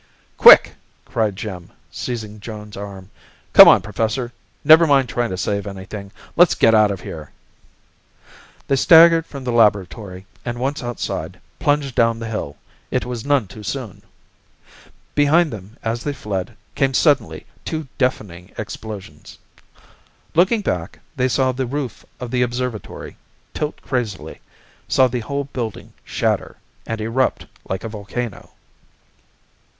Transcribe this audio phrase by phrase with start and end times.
[0.35, 0.73] "Quick!"
[1.05, 3.11] cried Jim, seizing Joan's arm.
[3.53, 4.33] "Come on, Professor!
[4.63, 6.11] Never mind trying to save anything.
[6.35, 7.29] Let's get out of here!"
[8.67, 12.57] They staggered from the laboratory and once outside, plunged down the hill.
[12.89, 14.01] It was none too soon.
[15.13, 19.37] Behind them, as they fled, came suddenly two deafening explosions.
[20.33, 23.17] Looking back, they saw the roof of the observatory
[23.53, 24.41] tilt crazily;
[24.87, 26.57] saw the whole building shatter,
[26.87, 28.49] and erupt like a volcano.